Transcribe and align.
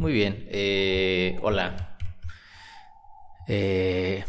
Muy 0.00 0.12
bien. 0.12 0.46
Eh, 0.48 1.38
hola. 1.42 1.98
Eh, 3.46 4.24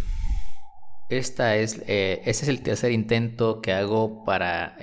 esta 1.07 1.55
es, 1.55 1.81
este 1.87 2.29
es 2.29 2.47
el 2.49 2.61
tercer 2.61 2.91
intento 2.91 3.61
que 3.61 3.71
hago 3.71 4.25
para 4.25 4.75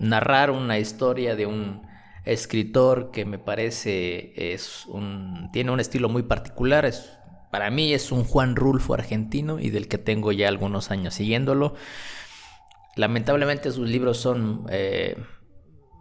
narrar 0.00 0.50
una 0.50 0.80
historia 0.80 1.36
de 1.36 1.46
un 1.46 1.82
escritor 2.24 3.12
que 3.12 3.24
me 3.24 3.38
parece 3.38 4.32
es 4.54 4.86
un, 4.86 5.48
tiene 5.52 5.70
un 5.70 5.78
estilo 5.78 6.08
muy 6.08 6.24
particular. 6.24 6.84
Es, 6.84 7.12
para 7.52 7.70
mí 7.70 7.94
es 7.94 8.10
un 8.10 8.24
Juan 8.24 8.56
Rulfo 8.56 8.94
argentino 8.94 9.60
y 9.60 9.70
del 9.70 9.86
que 9.86 9.98
tengo 9.98 10.32
ya 10.32 10.48
algunos 10.48 10.90
años 10.90 11.14
siguiéndolo. 11.14 11.76
Lamentablemente 12.96 13.70
sus 13.70 13.88
libros 13.88 14.16
son 14.18 14.66
eh, 14.68 15.16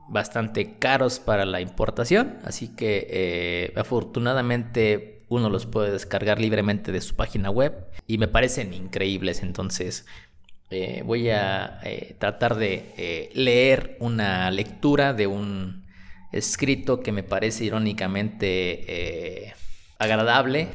bastante 0.10 0.78
caros 0.80 1.20
para 1.20 1.46
la 1.46 1.62
importación, 1.62 2.38
así 2.44 2.70
que 2.76 3.08
eh, 3.10 3.74
afortunadamente 3.76 5.26
uno 5.30 5.50
los 5.50 5.66
puede 5.66 5.92
descargar 5.92 6.40
libremente 6.40 6.92
de 6.92 7.02
su 7.02 7.16
página 7.16 7.50
web 7.50 7.74
y 8.08 8.18
me 8.18 8.28
parecen 8.28 8.74
increíbles, 8.74 9.42
entonces 9.42 10.06
eh, 10.70 11.02
voy 11.06 11.30
a 11.30 11.80
tratar 12.20 12.56
de 12.56 13.32
leer 13.34 13.98
una 14.00 14.52
lectura 14.52 15.14
de 15.14 15.28
un 15.28 15.86
escrito 16.32 17.02
que 17.02 17.12
me 17.12 17.24
parece 17.24 17.66
irónicamente 17.66 19.54
agradable, 20.00 20.70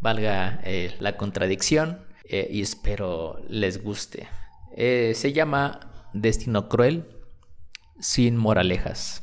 valga 0.00 0.60
la 0.98 1.16
contradicción, 1.16 2.04
y 2.28 2.60
espero 2.60 3.40
les 3.48 3.82
guste. 3.82 4.28
Eh, 4.76 5.12
se 5.14 5.32
llama 5.32 5.80
Destino 6.12 6.68
Cruel, 6.68 7.06
sin 8.00 8.36
moralejas. 8.36 9.22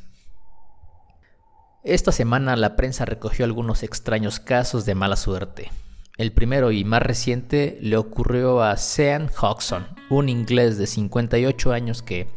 Esta 1.84 2.12
semana 2.12 2.56
la 2.56 2.76
prensa 2.76 3.04
recogió 3.04 3.44
algunos 3.44 3.82
extraños 3.82 4.40
casos 4.40 4.86
de 4.86 4.94
mala 4.94 5.16
suerte. 5.16 5.70
El 6.16 6.32
primero 6.32 6.72
y 6.72 6.84
más 6.84 7.02
reciente 7.02 7.78
le 7.82 7.96
ocurrió 7.96 8.62
a 8.62 8.76
Sean 8.76 9.28
Hodgson, 9.28 9.86
un 10.08 10.28
inglés 10.28 10.78
de 10.78 10.86
58 10.86 11.72
años 11.72 12.02
que, 12.02 12.28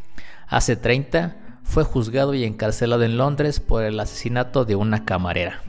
hace 0.47 0.75
30, 0.75 1.61
fue 1.63 1.83
juzgado 1.83 2.33
y 2.33 2.43
encarcelado 2.43 3.03
en 3.03 3.17
Londres 3.17 3.59
por 3.59 3.83
el 3.83 3.99
asesinato 3.99 4.65
de 4.65 4.75
una 4.75 5.05
camarera. 5.05 5.61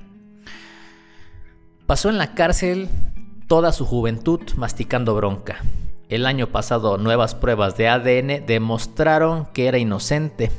Pasó 1.87 2.09
en 2.09 2.19
la 2.19 2.35
cárcel 2.35 2.89
toda 3.47 3.73
su 3.73 3.87
juventud 3.87 4.41
masticando 4.57 5.15
bronca, 5.15 5.63
el 6.09 6.27
año 6.27 6.49
pasado 6.49 6.97
nuevas 6.99 7.35
pruebas 7.35 7.77
de 7.77 7.89
ADN 7.89 8.47
demostraron 8.47 9.47
que 9.53 9.67
era 9.67 9.79
inocente. 9.79 10.51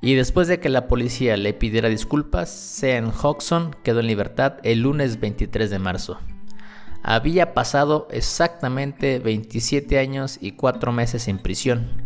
Y 0.00 0.14
después 0.14 0.48
de 0.48 0.60
que 0.60 0.68
la 0.68 0.86
policía 0.86 1.36
le 1.36 1.52
pidiera 1.52 1.88
disculpas, 1.88 2.50
Sean 2.50 3.12
Hodgson 3.12 3.76
quedó 3.82 4.00
en 4.00 4.06
libertad 4.06 4.54
el 4.62 4.80
lunes 4.80 5.20
23 5.20 5.70
de 5.70 5.78
marzo. 5.78 6.18
Había 7.02 7.52
pasado 7.52 8.08
exactamente 8.10 9.18
27 9.18 9.98
años 9.98 10.38
y 10.40 10.52
4 10.52 10.92
meses 10.92 11.28
en 11.28 11.38
prisión. 11.38 12.02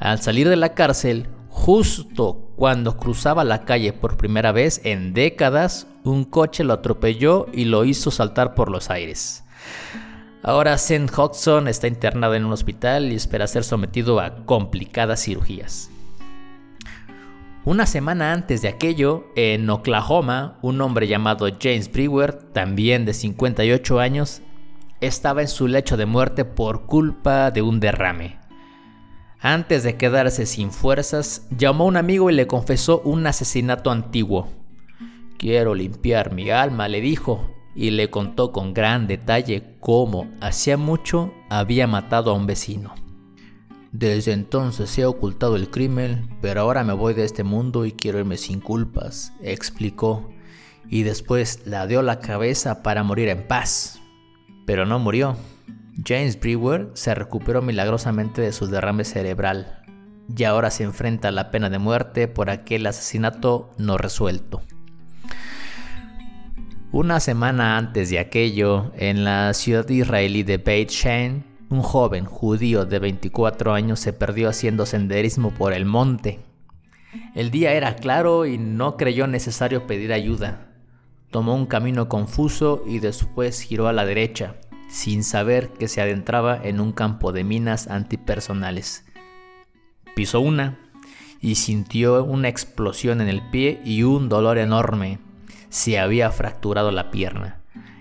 Al 0.00 0.20
salir 0.20 0.48
de 0.48 0.56
la 0.56 0.74
cárcel, 0.74 1.28
justo 1.48 2.50
cuando 2.56 2.96
cruzaba 2.96 3.44
la 3.44 3.64
calle 3.64 3.92
por 3.92 4.16
primera 4.16 4.52
vez 4.52 4.80
en 4.84 5.14
décadas, 5.14 5.86
un 6.02 6.24
coche 6.24 6.64
lo 6.64 6.72
atropelló 6.72 7.46
y 7.52 7.64
lo 7.64 7.84
hizo 7.84 8.10
saltar 8.10 8.54
por 8.54 8.70
los 8.70 8.90
aires. 8.90 9.44
Ahora 10.46 10.76
Zen 10.76 11.08
Hodgson 11.08 11.68
está 11.68 11.88
internado 11.88 12.34
en 12.34 12.44
un 12.44 12.52
hospital 12.52 13.10
y 13.10 13.14
espera 13.14 13.46
ser 13.46 13.64
sometido 13.64 14.20
a 14.20 14.44
complicadas 14.44 15.24
cirugías. 15.24 15.90
Una 17.64 17.86
semana 17.86 18.34
antes 18.34 18.60
de 18.60 18.68
aquello, 18.68 19.24
en 19.36 19.70
Oklahoma, 19.70 20.58
un 20.60 20.82
hombre 20.82 21.06
llamado 21.08 21.48
James 21.58 21.90
Brewer, 21.90 22.34
también 22.52 23.06
de 23.06 23.14
58 23.14 24.00
años, 24.00 24.42
estaba 25.00 25.40
en 25.40 25.48
su 25.48 25.66
lecho 25.66 25.96
de 25.96 26.04
muerte 26.04 26.44
por 26.44 26.84
culpa 26.84 27.50
de 27.50 27.62
un 27.62 27.80
derrame. 27.80 28.38
Antes 29.40 29.82
de 29.82 29.96
quedarse 29.96 30.44
sin 30.44 30.72
fuerzas, 30.72 31.48
llamó 31.56 31.84
a 31.84 31.88
un 31.88 31.96
amigo 31.96 32.28
y 32.28 32.34
le 32.34 32.46
confesó 32.46 33.00
un 33.00 33.26
asesinato 33.26 33.90
antiguo. 33.90 34.52
Quiero 35.38 35.74
limpiar 35.74 36.34
mi 36.34 36.50
alma, 36.50 36.86
le 36.86 37.00
dijo, 37.00 37.53
y 37.74 37.90
le 37.90 38.10
contó 38.10 38.52
con 38.52 38.74
gran 38.74 39.06
detalle 39.06 39.76
cómo 39.80 40.28
hacía 40.40 40.76
mucho 40.76 41.32
había 41.50 41.86
matado 41.86 42.30
a 42.30 42.34
un 42.34 42.46
vecino. 42.46 42.94
Desde 43.92 44.32
entonces 44.32 44.96
he 44.98 45.04
ocultado 45.04 45.54
el 45.54 45.70
crimen, 45.70 46.28
pero 46.40 46.62
ahora 46.62 46.82
me 46.82 46.92
voy 46.92 47.14
de 47.14 47.24
este 47.24 47.44
mundo 47.44 47.84
y 47.84 47.92
quiero 47.92 48.18
irme 48.18 48.36
sin 48.36 48.60
culpas, 48.60 49.32
explicó, 49.40 50.30
y 50.88 51.04
después 51.04 51.62
la 51.64 51.86
dio 51.86 52.02
la 52.02 52.18
cabeza 52.18 52.82
para 52.82 53.04
morir 53.04 53.28
en 53.28 53.46
paz. 53.46 54.00
Pero 54.66 54.84
no 54.84 54.98
murió. 54.98 55.36
James 56.04 56.38
Brewer 56.40 56.90
se 56.94 57.14
recuperó 57.14 57.62
milagrosamente 57.62 58.42
de 58.42 58.52
su 58.52 58.66
derrame 58.66 59.04
cerebral 59.04 59.84
y 60.36 60.44
ahora 60.44 60.70
se 60.70 60.82
enfrenta 60.82 61.28
a 61.28 61.32
la 61.32 61.50
pena 61.50 61.70
de 61.70 61.78
muerte 61.78 62.28
por 62.28 62.50
aquel 62.50 62.86
asesinato 62.86 63.70
no 63.78 63.96
resuelto. 63.96 64.62
Una 66.94 67.18
semana 67.18 67.76
antes 67.76 68.08
de 68.10 68.20
aquello, 68.20 68.92
en 68.96 69.24
la 69.24 69.52
ciudad 69.52 69.88
israelí 69.88 70.44
de 70.44 70.58
Beit 70.58 70.90
Shean, 70.90 71.42
un 71.68 71.82
joven 71.82 72.24
judío 72.24 72.84
de 72.84 73.00
24 73.00 73.74
años 73.74 73.98
se 73.98 74.12
perdió 74.12 74.48
haciendo 74.48 74.86
senderismo 74.86 75.50
por 75.50 75.72
el 75.72 75.86
monte. 75.86 76.38
El 77.34 77.50
día 77.50 77.72
era 77.72 77.96
claro 77.96 78.46
y 78.46 78.58
no 78.58 78.96
creyó 78.96 79.26
necesario 79.26 79.88
pedir 79.88 80.12
ayuda. 80.12 80.68
Tomó 81.32 81.56
un 81.56 81.66
camino 81.66 82.08
confuso 82.08 82.84
y 82.86 83.00
después 83.00 83.60
giró 83.60 83.88
a 83.88 83.92
la 83.92 84.06
derecha, 84.06 84.54
sin 84.88 85.24
saber 85.24 85.70
que 85.70 85.88
se 85.88 86.00
adentraba 86.00 86.60
en 86.62 86.78
un 86.78 86.92
campo 86.92 87.32
de 87.32 87.42
minas 87.42 87.88
antipersonales. 87.88 89.04
Pisó 90.14 90.38
una 90.38 90.78
y 91.40 91.56
sintió 91.56 92.22
una 92.22 92.46
explosión 92.46 93.20
en 93.20 93.26
el 93.26 93.42
pie 93.50 93.80
y 93.84 94.04
un 94.04 94.28
dolor 94.28 94.58
enorme 94.58 95.18
se 95.74 95.98
había 95.98 96.30
fracturado 96.30 96.92
la 96.92 97.10
pierna. 97.10 97.58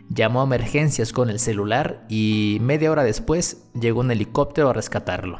Llamó 0.07 0.41
a 0.41 0.43
emergencias 0.43 1.11
con 1.11 1.31
el 1.31 1.39
celular 1.39 2.05
y 2.07 2.59
media 2.61 2.91
hora 2.91 3.03
después 3.03 3.63
llegó 3.73 4.01
un 4.01 4.11
helicóptero 4.11 4.69
a 4.69 4.73
rescatarlo. 4.73 5.39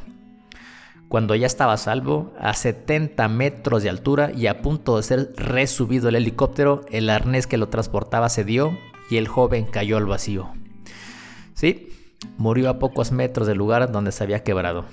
Cuando 1.09 1.35
ya 1.35 1.45
estaba 1.45 1.77
salvo, 1.77 2.33
a 2.39 2.55
70 2.55 3.27
metros 3.27 3.83
de 3.83 3.91
altura 3.91 4.31
y 4.35 4.47
a 4.47 4.63
punto 4.63 4.97
de 4.97 5.03
ser 5.03 5.33
resubido 5.35 6.09
el 6.09 6.15
helicóptero, 6.15 6.81
el 6.89 7.11
arnés 7.11 7.45
que 7.45 7.59
lo 7.59 7.69
transportaba 7.69 8.29
se 8.29 8.43
dio 8.43 8.75
y 9.11 9.17
el 9.17 9.27
joven 9.27 9.65
cayó 9.65 9.97
al 9.97 10.07
vacío. 10.07 10.49
Sí, 11.53 11.89
murió 12.39 12.71
a 12.71 12.79
pocos 12.79 13.11
metros 13.11 13.45
del 13.45 13.59
lugar 13.59 13.91
donde 13.91 14.11
se 14.11 14.23
había 14.23 14.43
quebrado. 14.43 14.85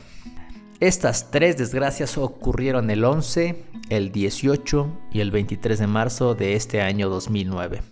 Estas 0.80 1.30
tres 1.30 1.58
desgracias 1.58 2.16
ocurrieron 2.16 2.88
el 2.88 3.04
11, 3.04 3.64
el 3.90 4.12
18 4.12 4.90
y 5.12 5.20
el 5.20 5.30
23 5.30 5.78
de 5.78 5.86
marzo 5.86 6.34
de 6.34 6.54
este 6.54 6.80
año 6.80 7.10
2009, 7.10 7.82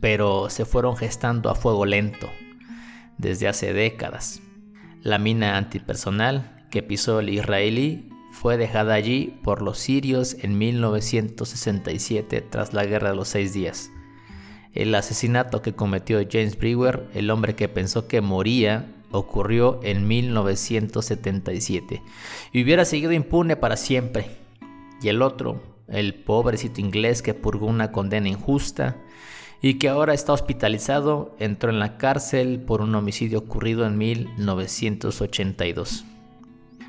pero 0.00 0.50
se 0.50 0.66
fueron 0.66 0.98
gestando 0.98 1.48
a 1.48 1.54
fuego 1.54 1.86
lento 1.86 2.28
desde 3.16 3.48
hace 3.48 3.72
décadas. 3.72 4.42
La 5.00 5.18
mina 5.18 5.56
antipersonal 5.56 6.66
que 6.70 6.82
pisó 6.82 7.20
el 7.20 7.30
israelí 7.30 8.10
fue 8.32 8.58
dejada 8.58 8.92
allí 8.92 9.38
por 9.42 9.62
los 9.62 9.78
sirios 9.78 10.36
en 10.42 10.58
1967 10.58 12.42
tras 12.42 12.74
la 12.74 12.84
Guerra 12.84 13.12
de 13.12 13.16
los 13.16 13.28
Seis 13.28 13.54
Días. 13.54 13.90
El 14.74 14.94
asesinato 14.94 15.62
que 15.62 15.72
cometió 15.72 16.20
James 16.30 16.58
Brewer, 16.58 17.08
el 17.14 17.30
hombre 17.30 17.56
que 17.56 17.70
pensó 17.70 18.06
que 18.06 18.20
moría 18.20 18.94
ocurrió 19.10 19.80
en 19.82 20.06
1977 20.06 22.02
y 22.52 22.62
hubiera 22.62 22.84
seguido 22.84 23.12
impune 23.12 23.56
para 23.56 23.76
siempre. 23.76 24.30
Y 25.02 25.08
el 25.08 25.22
otro, 25.22 25.62
el 25.88 26.14
pobrecito 26.14 26.80
inglés 26.80 27.22
que 27.22 27.34
purgó 27.34 27.66
una 27.66 27.92
condena 27.92 28.28
injusta 28.28 28.96
y 29.62 29.74
que 29.74 29.88
ahora 29.88 30.14
está 30.14 30.32
hospitalizado, 30.32 31.36
entró 31.38 31.70
en 31.70 31.78
la 31.78 31.98
cárcel 31.98 32.60
por 32.60 32.80
un 32.80 32.94
homicidio 32.94 33.40
ocurrido 33.40 33.86
en 33.86 33.98
1982. 33.98 36.04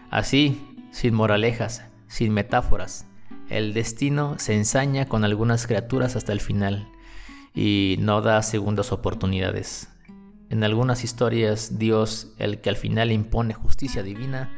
Así, 0.09 0.61
sin 0.91 1.13
moralejas, 1.13 1.83
sin 2.07 2.33
metáforas, 2.33 3.05
el 3.49 3.73
destino 3.73 4.39
se 4.39 4.55
ensaña 4.55 5.07
con 5.07 5.25
algunas 5.25 5.67
criaturas 5.67 6.15
hasta 6.15 6.31
el 6.31 6.39
final 6.39 6.87
y 7.53 7.97
no 7.99 8.21
da 8.21 8.41
segundas 8.41 8.93
oportunidades. 8.93 9.89
En 10.51 10.65
algunas 10.65 11.05
historias, 11.05 11.79
Dios, 11.79 12.33
el 12.37 12.59
que 12.59 12.69
al 12.69 12.75
final 12.75 13.13
impone 13.13 13.53
justicia 13.53 14.03
divina, 14.03 14.51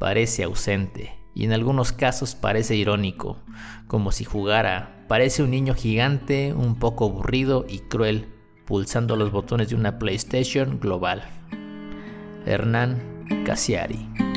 parece 0.00 0.42
ausente 0.42 1.14
y 1.32 1.44
en 1.44 1.52
algunos 1.52 1.92
casos 1.92 2.34
parece 2.34 2.74
irónico, 2.74 3.38
como 3.86 4.10
si 4.10 4.24
jugara. 4.24 5.04
Parece 5.06 5.44
un 5.44 5.52
niño 5.52 5.74
gigante, 5.74 6.52
un 6.52 6.74
poco 6.74 7.04
aburrido 7.04 7.64
y 7.68 7.78
cruel, 7.78 8.26
pulsando 8.66 9.14
los 9.14 9.30
botones 9.30 9.68
de 9.68 9.76
una 9.76 10.00
PlayStation 10.00 10.80
global. 10.80 11.22
Hernán 12.44 13.00
Casiari 13.46 14.27